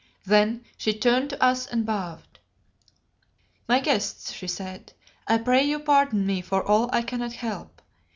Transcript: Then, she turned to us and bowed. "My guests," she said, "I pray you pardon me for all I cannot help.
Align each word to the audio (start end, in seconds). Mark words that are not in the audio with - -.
Then, 0.25 0.65
she 0.77 0.95
turned 0.97 1.29
to 1.29 1.43
us 1.43 1.67
and 1.67 1.85
bowed. 1.85 2.39
"My 3.67 3.79
guests," 3.79 4.31
she 4.33 4.47
said, 4.47 4.93
"I 5.27 5.37
pray 5.37 5.61
you 5.63 5.77
pardon 5.77 6.25
me 6.25 6.41
for 6.41 6.63
all 6.63 6.89
I 6.91 7.03
cannot 7.03 7.33
help. 7.33 7.83